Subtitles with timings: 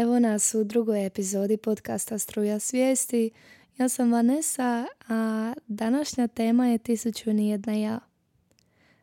[0.00, 3.30] Evo nas u drugoj epizodi podcasta Struja svijesti.
[3.78, 8.00] Ja sam Vanessa, a današnja tema je Tisuću nijedna ja.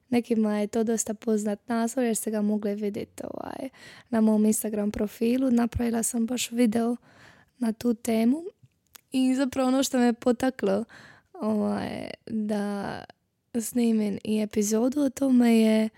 [0.09, 3.69] Nekima je to dosta poznat naslov jer ste ga mogli vidjeti ovaj,
[4.09, 5.51] na mom Instagram profilu.
[5.51, 6.95] Napravila sam baš video
[7.57, 8.43] na tu temu
[9.11, 10.85] i zapravo ono što me potaklo
[11.33, 13.03] ovaj, da
[13.61, 15.89] snimim i epizodu o tome je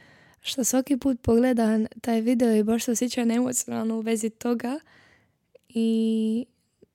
[0.48, 4.80] što svaki put pogledam taj video i baš se osjećam emocionalno u vezi toga
[5.70, 6.46] i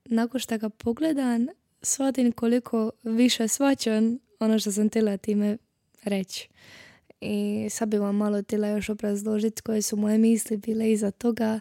[0.05, 1.47] nakon što ga pogledam
[1.83, 5.59] shvatim koliko više svaćam ono što sam htjela time
[6.05, 6.49] reći.
[7.21, 11.61] I sad bi vam malo htjela još obrazložiti koje su moje misli bile iza toga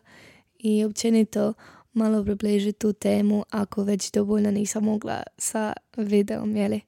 [0.59, 1.53] i općenito
[1.93, 6.81] malo približiti tu temu ako već dovoljno nisam mogla sa videom, jeli?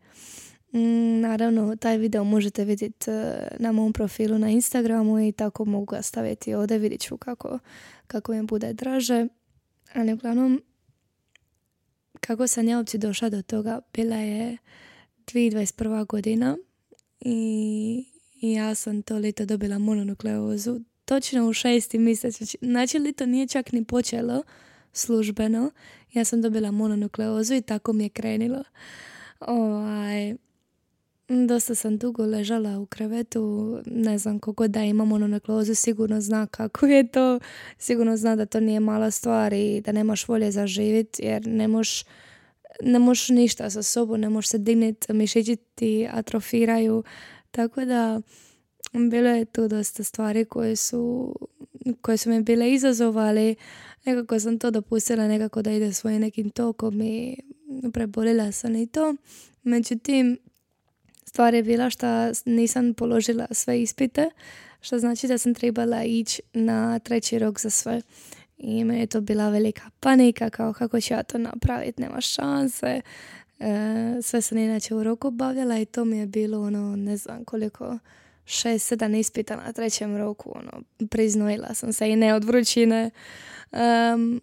[0.74, 5.86] Mm, naravno, taj video možete vidjeti e, na mom profilu na Instagramu i tako mogu
[5.86, 7.60] ga staviti ovdje, vidjet ću kako,
[8.08, 9.28] kako im bude draže.
[9.94, 10.64] Ali uglavnom,
[12.20, 14.58] kako sam ja uopće došla do toga, bila je
[15.28, 16.06] 2021.
[16.06, 16.58] godina
[17.20, 18.06] i,
[18.42, 20.80] i ja sam to lito dobila mononukleozu.
[21.06, 24.44] Točno u šesti mjesec, znači lito nije čak ni počelo
[24.94, 25.72] službeno.
[26.14, 28.64] Ja sam dobila mononukleozu i tako mi je krenilo.
[29.40, 30.36] Ovaj,
[31.48, 36.86] Dosta sam dugo ležala u krevetu, ne znam koliko da imam mononukleozu, sigurno zna kako
[36.86, 37.40] je to,
[37.78, 41.68] sigurno zna da to nije mala stvar i da nemaš volje za živit jer ne
[41.68, 42.06] možeš
[42.82, 47.04] ne možeš ništa sa sobom, ne možeš se digniti, mišići ti atrofiraju,
[47.52, 48.22] tako da
[48.94, 51.36] bilo je tu dosta stvari koje su,
[52.02, 53.56] koje su mi bile izazovali,
[54.06, 57.38] nekako sam to dopustila nekako da ide svojim nekim tokom i
[57.94, 59.16] prebolila sam i to.
[59.64, 60.38] Međutim,
[61.34, 62.08] stvar je bila što
[62.46, 64.30] nisam položila sve ispite,
[64.82, 68.02] što znači da sam trebala ići na treći rok za sve.
[68.58, 73.02] I me je to bila velika panika, kao kako ću ja to napraviti, nema šanse.
[73.60, 73.72] E,
[74.22, 77.98] sve sam inače u roku obavljala i to mi je bilo ono, ne znam koliko,
[78.46, 83.10] šest, sedam ispita na trećem roku, ono, priznojila sam se i ne od vrućine.
[83.72, 84.42] Um,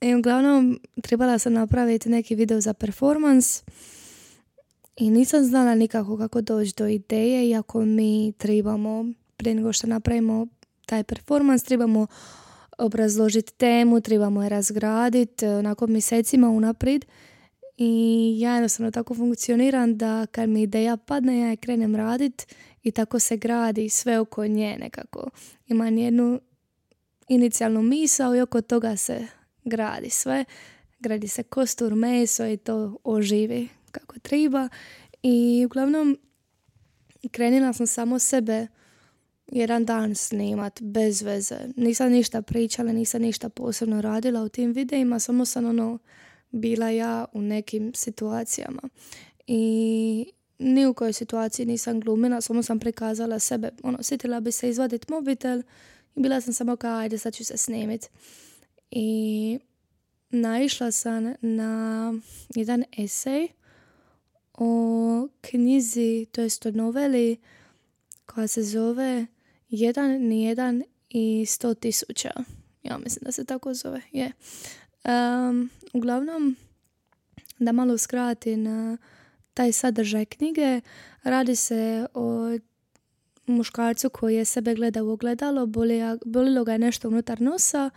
[0.00, 3.62] I uglavnom, trebala sam napraviti neki video za performance
[5.00, 9.04] i nisam znala nikako kako doći do ideje, iako mi trebamo,
[9.36, 10.46] prije nego što napravimo
[10.86, 12.06] taj performans, trebamo
[12.78, 17.04] obrazložiti temu, trebamo je razgraditi e, onako mjesecima unaprijed.
[17.76, 22.46] I ja jednostavno tako funkcioniram da kad mi ideja padne, ja je krenem raditi
[22.82, 25.30] i tako se gradi sve oko nje nekako.
[25.66, 26.40] Imam jednu
[27.28, 29.26] inicijalnu misao i oko toga se
[29.64, 30.44] gradi sve.
[30.98, 34.68] Gradi se kostur, meso i to oživi kako treba
[35.22, 36.18] i uglavnom
[37.30, 38.66] krenila sam samo sebe
[39.52, 41.58] jedan dan snimat bez veze.
[41.76, 45.98] Nisam ništa pričala, nisam ništa posebno radila u tim videima, samo sam ono
[46.50, 48.82] bila ja u nekim situacijama.
[49.46, 50.26] I
[50.58, 53.70] ni u kojoj situaciji nisam glumila, samo sam prikazala sebe.
[53.82, 55.62] Ono, sjetila bi se izvaditi mobitel
[56.16, 58.10] i bila sam samo kao, ajde sad ću se snimit.
[58.90, 59.58] I
[60.30, 62.14] naišla sam na
[62.54, 63.48] jedan esej
[64.60, 67.36] o knjizi, to jest o noveli
[68.26, 69.26] koja se zove
[69.70, 72.30] Jedan ni jedan i sto tisuća.
[72.82, 74.00] Ja mislim da se tako zove.
[74.12, 74.32] Je.
[75.04, 76.56] Um, uglavnom,
[77.58, 78.98] da malo skratim na
[79.54, 80.80] taj sadržaj knjige,
[81.22, 82.58] radi se o
[83.46, 85.66] muškarcu koji je sebe gleda u ogledalo,
[86.24, 87.90] bolilo ga je nešto unutar nosa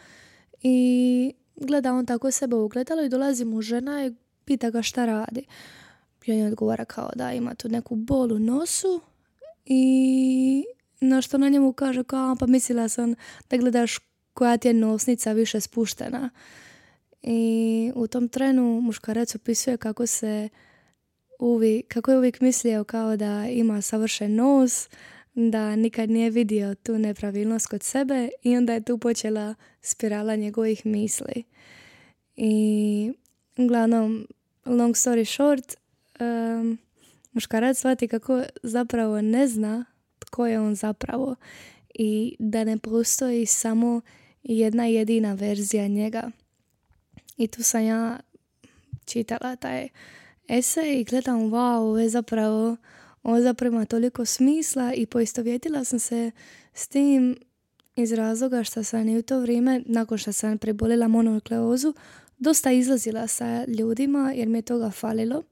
[0.61, 4.13] i gleda on tako sebe u ogledalo i dolazi mu žena i
[4.45, 5.45] pita ga šta radi.
[6.25, 9.01] I on je odgovara kao da ima tu neku bol u nosu
[9.65, 10.65] i
[11.01, 13.15] na što na njemu kaže kao pa mislila sam
[13.49, 13.99] da gledaš
[14.33, 16.29] koja ti je nosnica više spuštena.
[17.21, 20.49] I u tom trenu muškarac opisuje kako se
[21.39, 24.89] uvijek, kako je uvijek mislio kao da ima savršen nos,
[25.35, 30.85] da nikad nije vidio tu nepravilnost kod sebe i onda je tu počela spirala njegovih
[30.85, 31.43] misli.
[32.35, 33.13] I
[33.57, 34.27] uglavnom,
[34.65, 35.75] long story short,
[36.19, 36.77] um,
[37.33, 39.85] muškarac shvati kako zapravo ne zna
[40.19, 41.35] tko je on zapravo
[41.93, 44.01] i da ne postoji samo
[44.43, 46.31] jedna jedina verzija njega.
[47.37, 48.19] I tu sam ja
[49.05, 49.87] čitala taj
[50.47, 52.77] esej i gledam, wow, ovo je zapravo,
[53.23, 56.31] ovo zapravo toliko smisla i poistovjetila sam se
[56.73, 57.37] s tim
[57.95, 61.93] iz razloga što sam i u to vrijeme, nakon što sam prebolila monokleozu,
[62.37, 65.43] dosta izlazila sa ljudima jer mi je toga falilo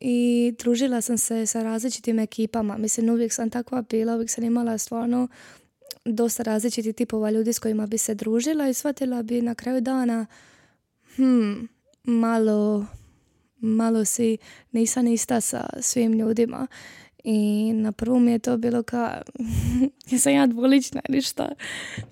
[0.00, 2.76] i družila sam se sa različitim ekipama.
[2.76, 5.28] Mislim, uvijek sam takva bila, uvijek sam imala stvarno
[6.04, 10.26] dosta različitih tipova ljudi s kojima bi se družila i shvatila bi na kraju dana
[11.16, 11.68] hmm,
[12.04, 12.86] malo
[13.58, 14.38] malo si
[14.72, 16.66] nisam ista sa svim ljudima
[17.24, 19.10] i na prvom je to bilo kao
[20.10, 21.52] jesam ja dvolična ili šta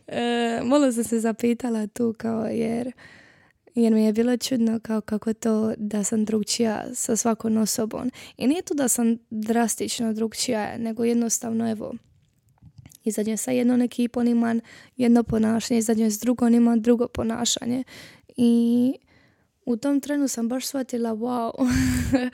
[0.07, 2.93] e, malo sam se zapitala tu kao jer
[3.77, 8.11] jer mi je bilo čudno kao kako to da sam drugčija sa svakom osobom.
[8.37, 11.95] I nije to da sam drastično drugčija, nego jednostavno evo,
[13.05, 14.61] izađem sa jednom ekipom imam
[14.97, 17.85] jedno ponašanje, izađem s drugom imam drugo ponašanje.
[18.37, 18.95] I
[19.67, 21.51] u tom trenu sam baš shvatila, wow,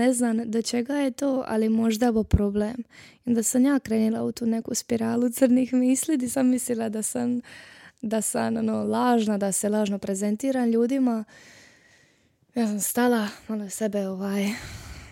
[0.00, 2.76] ne znam do čega je to, ali možda je problem.
[3.24, 7.02] I onda sam ja krenila u tu neku spiralu crnih misli gdje sam mislila da
[7.02, 7.40] sam
[8.02, 11.24] da sam ono, lažna, da se lažno prezentiram ljudima.
[12.54, 14.48] Ja sam stala, malo sebe ovaj,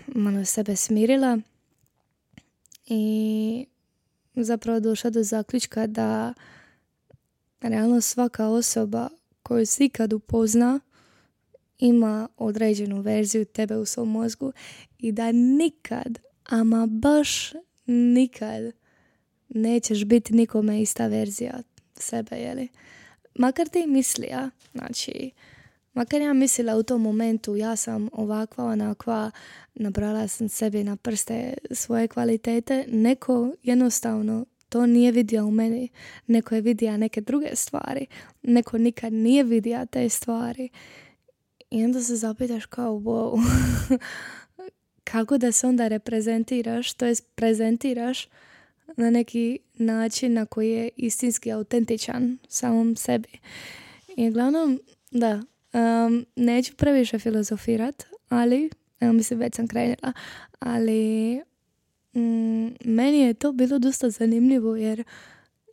[0.07, 1.39] malo sebe smirila
[2.87, 3.67] i
[4.35, 6.35] zapravo došla do zaključka da
[7.61, 9.09] realno svaka osoba
[9.43, 10.81] koju si ikad upozna
[11.79, 14.53] ima određenu verziju tebe u svom mozgu
[14.99, 17.53] i da nikad, ama baš
[17.87, 18.73] nikad
[19.49, 21.63] nećeš biti nikome ista verzija
[22.01, 22.69] sebe, jeli?
[23.35, 25.31] Makar ti mislija, znači,
[25.95, 29.31] makar ja mislila u tom momentu ja sam ovakva, onakva,
[29.75, 35.89] nabrala sam sebi na prste svoje kvalitete, neko jednostavno to nije vidio u meni.
[36.27, 38.07] Neko je vidio neke druge stvari.
[38.43, 40.69] Neko nikad nije vidio te stvari.
[41.71, 43.43] I onda se zapitaš kao, wow,
[45.11, 48.29] kako da se onda reprezentiraš, to jest prezentiraš
[48.97, 53.29] na neki način na koji je istinski autentičan samom sebi.
[54.17, 54.81] I uglavnom,
[55.11, 55.43] da,
[55.73, 58.71] um, neću previše filozofirat, ali,
[59.01, 60.13] evo mislim već sam krenula,
[60.59, 61.35] ali
[62.15, 65.05] mm, meni je to bilo dosta zanimljivo jer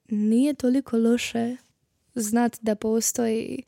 [0.10, 1.56] nije toliko loše
[2.16, 3.64] znat da postoji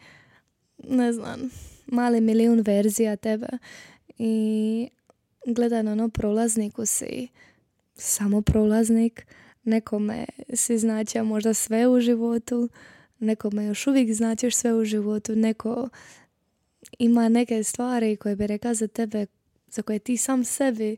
[0.83, 1.49] ne znam,
[1.85, 3.47] mali milijun verzija tebe
[4.17, 4.89] i
[5.45, 7.27] gledano ono prolazniku si
[7.97, 9.25] samo prolaznik,
[9.63, 12.69] nekome si znači možda sve u životu,
[13.19, 15.89] nekome još uvijek značiš sve u životu, neko
[16.99, 19.25] ima neke stvari koje bi rekao za tebe,
[19.67, 20.97] za koje ti sam sebi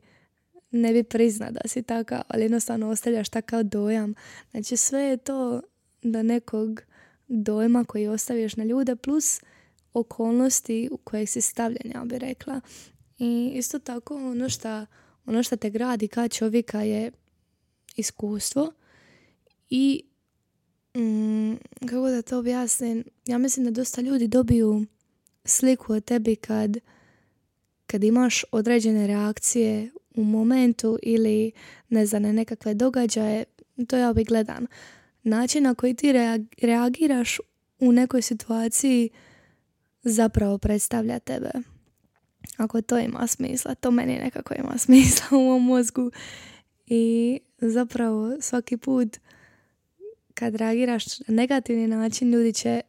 [0.71, 4.13] ne bi prizna da si takav, ali jednostavno ostavljaš takav dojam.
[4.51, 5.61] Znači sve je to
[6.03, 6.81] da nekog
[7.27, 9.41] dojma koji ostaviš na ljude plus
[9.93, 12.61] okolnosti u kojeg si stavljen, ja bi rekla.
[13.17, 14.85] I isto tako ono što
[15.29, 17.11] ono što te gradi kao čovjeka je
[17.95, 18.71] iskustvo
[19.69, 20.03] i
[20.97, 24.85] mm, kako da to objasnim, ja mislim da dosta ljudi dobiju
[25.45, 26.77] sliku o tebi kad,
[27.87, 31.51] kad imaš određene reakcije u momentu ili
[31.89, 33.43] ne znam, nekakve događaje,
[33.87, 34.65] to ja bi gledam.
[35.23, 36.13] Način na koji ti
[36.61, 37.39] reagiraš
[37.79, 39.09] u nekoj situaciji
[40.03, 41.51] zapravo predstavlja tebe.
[42.59, 46.11] Ako to ima smisla, to meni nekako ima smisla u mom mozgu.
[46.87, 49.17] I zapravo svaki put
[50.33, 52.81] kad reagiraš na negativni način, ljudi će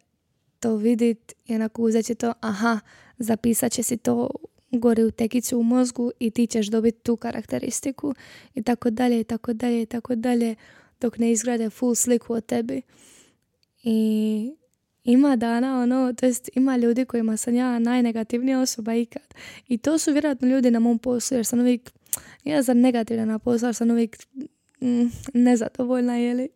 [0.61, 2.81] to vidjeti i onako uzet će to, aha,
[3.19, 4.31] zapisat će si to
[4.71, 8.15] gore u tekicu u mozgu i ti ćeš dobiti tu karakteristiku
[8.55, 10.55] i tako dalje i tako dalje i tako dalje
[11.01, 12.83] dok ne izgrade full sliku o tebi.
[13.83, 14.55] I
[15.05, 19.35] ima dana, ono, to jest ima ljudi kojima sam ja najnegativnija osoba ikad.
[19.69, 21.91] I to su vjerojatno ljudi na mom poslu, jer sam uvijek,
[22.45, 24.19] ja sam negativna na poslu, jer sam uvijek
[24.81, 26.49] mm, nezadovoljna, jeli?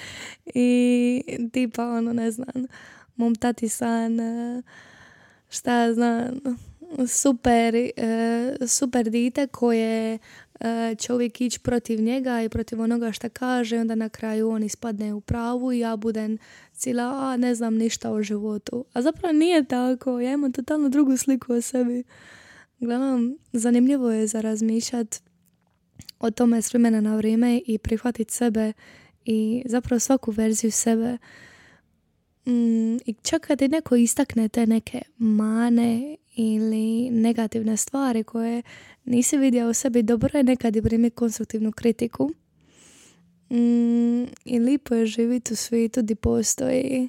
[0.54, 1.22] I
[1.52, 2.66] tipa, ono, ne znam,
[3.16, 4.18] mom tati san,
[5.48, 6.40] šta ja znam,
[7.08, 10.18] super, e, super dite koje e,
[10.98, 15.14] će uvijek ići protiv njega i protiv onoga što kaže onda na kraju on ispadne
[15.14, 16.38] u pravu i ja budem
[16.72, 18.84] cijela, a ne znam ništa o životu.
[18.92, 22.04] A zapravo nije tako, ja imam totalno drugu sliku o sebi.
[22.78, 25.20] Gledam, zanimljivo je za razmišljati
[26.18, 28.72] o tome s vremena na vrijeme i prihvatiti sebe
[29.24, 31.18] i zapravo svaku verziju sebe.
[32.46, 38.62] Mm, I čak kad neko istakne te neke mane ili negativne stvari koje
[39.04, 42.30] nisi vidio u sebi, dobro je nekad i primiti konstruktivnu kritiku.
[43.50, 47.08] Mm, I lipo je živjeti u svijetu gdje postoji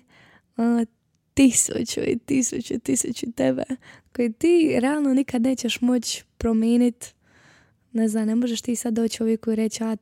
[0.58, 0.86] a,
[1.34, 3.64] tisuću i tisuću, tisuću tebe
[4.16, 7.14] koji ti realno nikad nećeš moći promijeniti.
[7.92, 9.98] Ne znam, ne možeš ti sad doći čovjeku i reći, a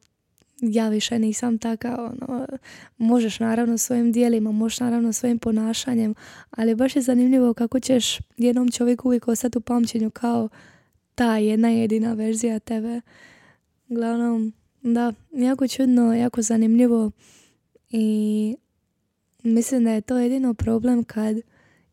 [0.61, 2.47] ja više nisam takav, ono,
[2.97, 6.15] možeš naravno svojim dijelima, možeš naravno svojim ponašanjem,
[6.51, 10.49] ali baš je zanimljivo kako ćeš jednom čovjeku uvijek ostati u pamćenju kao
[11.15, 13.01] ta jedna jedina verzija tebe.
[13.87, 17.11] Uglavnom, da, jako čudno, jako zanimljivo
[17.89, 18.55] I
[19.43, 21.37] mislim da je to jedino problem kad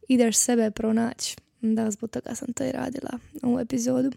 [0.09, 1.37] ideš sebe pronaći.
[1.61, 4.11] Da, zbog toga sam to i radila u epizodu.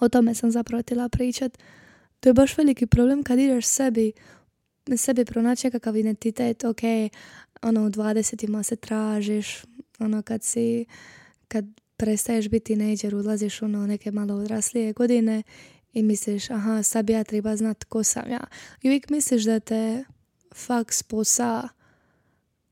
[0.00, 1.58] O tome sam zapravo htjela pričat.
[2.20, 4.12] To je baš veliki problem kad ideš sebi,
[4.96, 6.64] sebi pronaći nekakav identitet.
[6.64, 6.80] Ok,
[7.62, 9.62] ono u dvadesetima se tražiš,
[9.98, 10.84] ono kad si,
[11.48, 11.64] kad
[11.96, 15.42] prestaješ biti neđer, ulaziš ono neke malo odraslije godine
[15.92, 18.44] i misliš, aha, sad bi ja treba znat ko sam ja.
[18.82, 20.04] I uvijek misliš da te
[20.54, 21.68] faks posa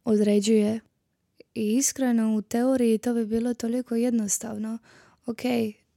[0.04, 0.80] određuje.
[1.54, 4.78] I iskreno u teoriji to bi bilo toliko jednostavno.
[5.26, 5.40] Ok,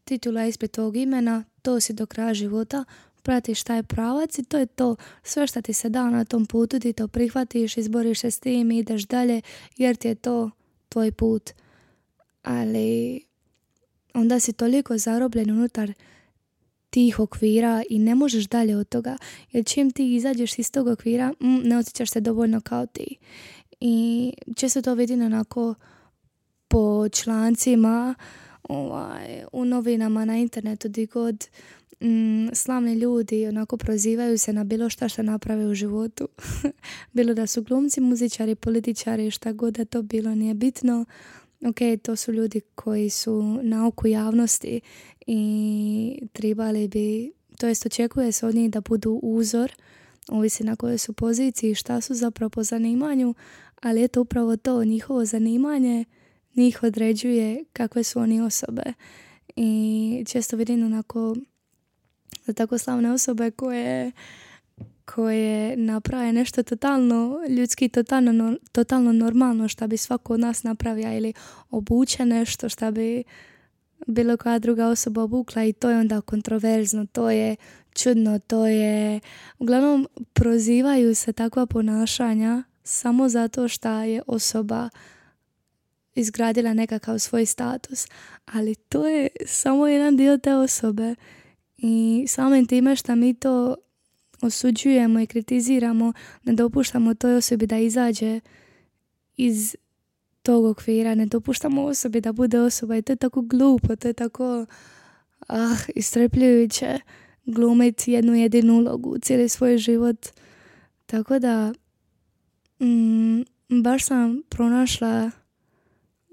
[0.03, 2.85] titula ispred tog imena, to si do kraja života,
[3.23, 4.95] pratiš taj pravac i to je to.
[5.23, 8.71] Sve što ti se da na tom putu ti to prihvatiš, izboriš se s tim
[8.71, 9.41] i ideš dalje
[9.77, 10.51] jer ti je to
[10.89, 11.51] tvoj put.
[12.43, 13.21] Ali
[14.13, 15.93] onda si toliko zarobljen unutar
[16.89, 19.17] tih okvira i ne možeš dalje od toga.
[19.51, 23.17] Jer čim ti izađeš iz tog okvira, mm, ne osjećaš se dovoljno kao ti.
[23.79, 25.75] I često to vidim onako
[26.67, 28.15] po člancima,
[28.63, 31.47] ovaj, u novinama, na internetu, di god
[32.01, 36.27] mm, slavni ljudi onako prozivaju se na bilo šta što naprave u životu.
[37.13, 41.05] bilo da su glumci, muzičari, političari, šta god da to bilo, nije bitno.
[41.65, 44.81] Ok, to su ljudi koji su na oku javnosti
[45.27, 49.71] i trebali bi, to jest očekuje se od njih da budu uzor,
[50.27, 53.33] ovisi na kojoj su poziciji, šta su zapravo po zanimanju,
[53.81, 56.05] ali je to upravo to, njihovo zanimanje
[56.55, 58.83] njih određuje kakve su oni osobe.
[59.55, 61.35] I često vidim onako
[62.45, 64.11] za tako slavne osobe koje
[65.05, 71.33] koje naprave nešto totalno ljudski, totalno, totalno normalno što bi svako od nas napravio ili
[71.69, 73.23] obuče nešto što bi
[74.07, 77.55] bilo koja druga osoba obukla i to je onda kontroverzno, to je
[77.93, 79.19] čudno, to je...
[79.59, 84.89] Uglavnom, prozivaju se takva ponašanja samo zato što je osoba
[86.15, 88.07] izgradila nekakav svoj status.
[88.45, 91.15] Ali to je samo jedan dio te osobe.
[91.77, 93.75] I samim time što mi to
[94.41, 96.13] osuđujemo i kritiziramo,
[96.43, 98.39] ne dopuštamo toj osobi da izađe
[99.37, 99.75] iz
[100.43, 104.13] tog okvira, ne dopuštamo osobi da bude osoba i to je tako glupo, to je
[104.13, 104.65] tako
[105.47, 106.99] ah, istrpljujuće
[107.45, 110.27] glumiti jednu jedinu ulogu cijeli svoj život.
[111.05, 111.73] Tako da
[112.79, 113.41] mm,
[113.83, 115.31] baš sam pronašla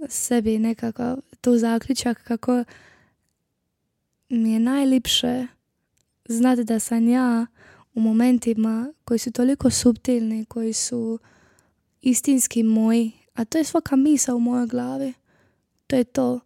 [0.08, 2.64] sebi nekakav tu zaključak kako
[4.28, 5.46] mi je najlipše
[6.28, 7.46] znati da sam ja
[7.94, 11.18] u momentima koji su toliko subtilni, koji su
[12.02, 15.12] istinski moji, a to je svaka misa u mojoj glavi.
[15.86, 16.40] To je to.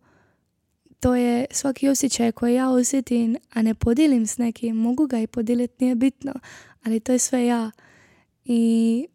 [1.00, 4.76] To je svaki osjećaj koji ja osjetim, a ne podijelim s nekim.
[4.76, 6.32] Mogu ga i podijeliti, nije bitno.
[6.82, 7.70] Ali to je sve ja.
[8.44, 9.06] I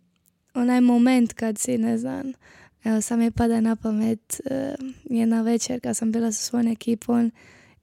[0.53, 2.33] onaj moment kad si, ne znam,
[2.87, 7.31] evo sam je pada na pamet uh, jedna večer kad sam bila sa svojom ekipom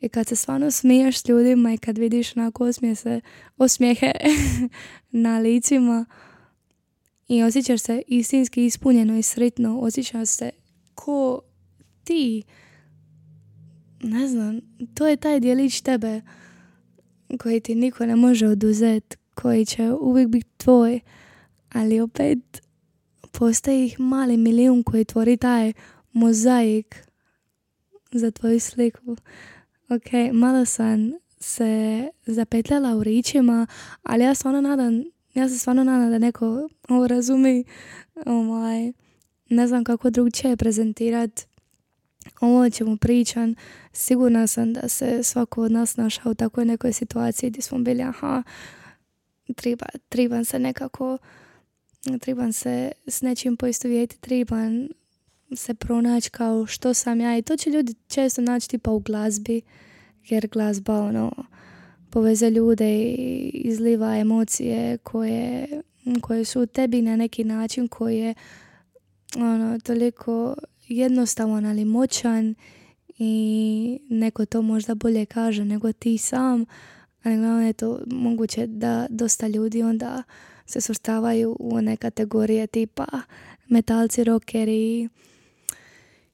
[0.00, 2.94] i kad se stvarno smiješ s ljudima i kad vidiš onako osmije
[3.56, 4.12] osmijehe
[5.24, 6.06] na licima
[7.28, 10.50] i osjećaš se istinski ispunjeno i sretno, osjećaš se
[10.94, 11.40] ko
[12.04, 12.42] ti.
[14.02, 14.60] Ne znam,
[14.94, 16.20] to je taj dijelić tebe
[17.38, 21.00] koji ti niko ne može oduzeti, koji će uvijek biti tvoj,
[21.72, 22.63] ali opet
[23.38, 25.72] postoji mali milijun koji tvori taj
[26.12, 26.96] mozaik
[28.12, 29.16] za tvoju sliku.
[29.88, 33.66] Ok, malo sam se zapetljala u ričima,
[34.02, 35.02] ali ja stvarno nadam,
[35.34, 37.64] ja se stvarno nadam da neko ovo razumi.
[38.26, 38.92] Ovaj,
[39.50, 41.46] ne znam kako drugčije prezentirat
[42.40, 43.54] ovo o čemu pričam.
[43.92, 48.02] Sigurna sam da se svako od nas našao u takvoj nekoj situaciji gdje smo bili,
[48.02, 48.42] aha,
[49.56, 51.18] treba, trebam se nekako,
[52.20, 54.88] trebam se s nečim poistovjetiti, trebam
[55.56, 59.62] se pronaći kao što sam ja i to će ljudi često naći tipa u glazbi
[60.24, 61.32] jer glazba ono
[62.10, 65.66] poveze ljude i izliva emocije koje,
[66.20, 68.34] koje su u tebi na neki način koji je
[69.36, 70.54] ono toliko
[70.88, 72.54] jednostavan ali moćan
[73.18, 76.64] i neko to možda bolje kaže nego ti sam
[77.22, 80.22] ali glavno je to moguće da dosta ljudi onda
[80.66, 83.06] se svrstavaju u one kategorije tipa
[83.68, 85.08] metalci, rockeri,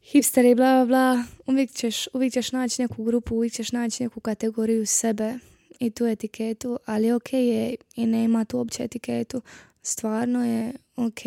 [0.02, 1.24] hipsteri, bla, bla, bla.
[1.46, 5.34] Uvijek ćeš, uvijek ćeš naći neku grupu, uvijek ćeš naći neku kategoriju sebe
[5.78, 9.42] i tu etiketu, ali ok je i nema tu uopće etiketu.
[9.82, 11.20] Stvarno je ok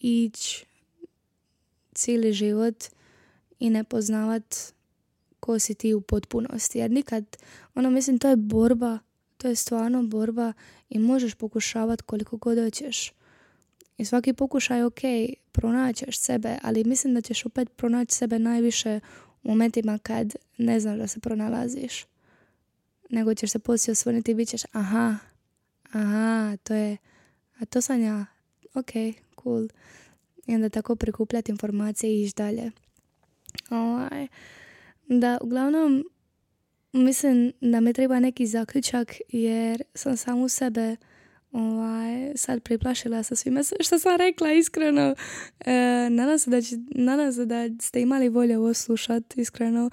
[0.00, 0.66] ići
[1.94, 2.84] cijeli život
[3.58, 4.56] i ne poznavat
[5.40, 6.78] ko si ti u potpunosti.
[6.78, 7.36] Jer nikad,
[7.74, 8.98] ono mislim, to je borba,
[9.40, 10.52] to je stvarno borba
[10.88, 13.12] i možeš pokušavati koliko god hoćeš.
[13.98, 15.00] I svaki pokušaj ok,
[15.52, 19.00] pronaćeš sebe, ali mislim da ćeš opet pronaći sebe najviše
[19.42, 22.06] u momentima kad ne znaš da se pronalaziš.
[23.10, 25.16] Nego ćeš se poslije osvrniti i bit ćeš aha,
[25.92, 26.96] aha, to je,
[27.58, 28.26] a to sam ja,
[28.74, 28.90] ok,
[29.42, 29.68] cool.
[30.46, 32.70] I onda tako prikupljati informacije i ići dalje.
[33.70, 34.26] Ovaj,
[35.08, 36.04] da, uglavnom,
[36.92, 40.96] mislim da mi treba neki zaključak jer sam samu sebe
[41.52, 45.14] ovaj, sad priplašila sa svime što sam rekla iskreno.
[45.60, 49.90] E, nadam, se da će, nadam se da ste imali volje ovo slušati iskreno.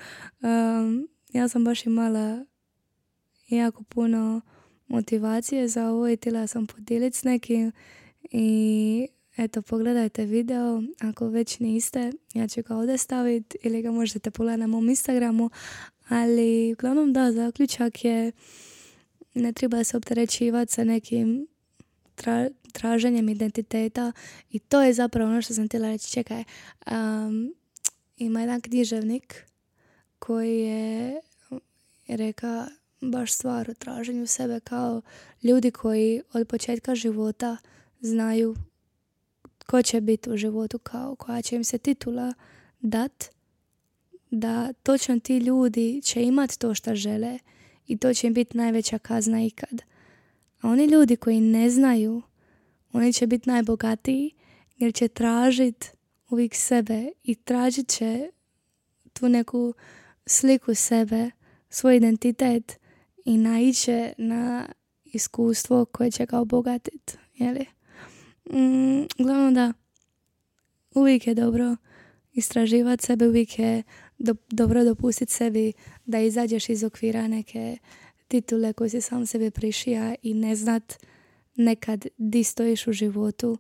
[1.34, 2.46] ja sam baš imala
[3.48, 4.42] jako puno
[4.88, 7.72] motivacije za ovo i htjela sam podijeliti s nekim
[8.32, 14.32] i eto pogledajte video ako već niste ja ću ga ovdje staviti ili ga možete
[14.32, 15.50] pogledati na mom Instagramu
[16.10, 18.32] ali uglavnom da zaključak je
[19.34, 21.48] ne treba se opterećivati sa nekim
[22.72, 24.12] traženjem identiteta
[24.50, 26.12] i to je zapravo ono što sam htjela reći.
[26.12, 26.44] Čekaj,
[26.92, 27.54] um,
[28.18, 29.46] ima jedan književnik
[30.20, 31.22] koji je
[32.08, 32.68] reka
[33.02, 35.02] baš stvar o traženju sebe kao
[35.44, 37.58] ljudi koji od početka života
[38.00, 38.56] znaju
[39.68, 42.34] ko će biti u životu kao koja će im se titula
[42.80, 43.37] dat
[44.32, 47.40] da točno ti ljudi će imati to što žele
[47.88, 49.82] i to će im biti najveća kazna ikad.
[50.62, 52.22] A oni ljudi koji ne znaju,
[52.94, 54.32] oni će biti najbogatiji
[54.78, 55.88] jer će tražiti
[56.30, 58.30] uvijek sebe i tražit će
[59.14, 59.74] tu neku
[60.26, 61.32] sliku sebe,
[61.70, 62.80] svoj identitet
[63.26, 64.68] i naiće na
[65.06, 67.14] iskustvo koje će ga obogatiti.
[67.34, 67.66] Jeli?
[68.50, 69.74] Mm, glavno da
[70.96, 71.76] uvijek je dobro
[72.34, 73.84] istraživati sebe, uvijek je
[74.20, 75.74] do, dobro dopustiti sebi
[76.06, 77.78] da izađeš iz okvira neke
[78.28, 80.94] titule koje si sam sebe prišija i ne znat
[81.56, 83.58] nekad di stojiš u životu,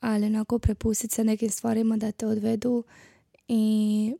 [0.00, 2.84] ali onako prepustiti se nekim stvarima da te odvedu
[3.48, 4.14] i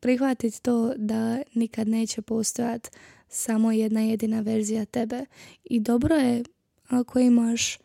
[0.00, 2.90] prihvatiti to da nikad neće postojati
[3.28, 5.24] samo jedna jedina verzija tebe.
[5.64, 6.42] I dobro je
[6.88, 7.78] ako imaš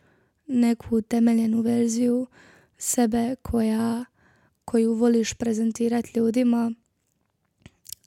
[0.47, 2.27] neku temeljenu verziju
[2.77, 4.06] sebe koja,
[4.65, 6.73] koju voliš prezentirati ljudima,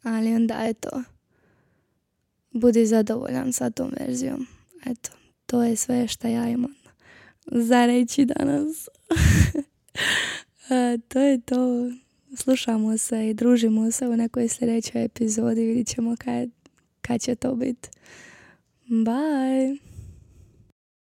[0.05, 1.03] ali onda eto,
[2.51, 4.47] budi zadovoljan sa tom verzijom.
[4.87, 5.11] Eto,
[5.47, 6.75] to je sve što ja imam
[7.47, 8.89] za reći danas.
[11.09, 11.91] to je to.
[12.37, 15.67] Slušamo se i družimo se u nekoj sljedećoj epizodi.
[15.67, 16.49] Vidit ćemo kad,
[17.01, 17.89] kad će to biti.
[18.89, 19.94] Bye!